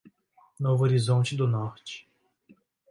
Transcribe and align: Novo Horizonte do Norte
Novo 0.59 0.83
Horizonte 0.83 1.35
do 1.35 1.47
Norte 1.47 2.07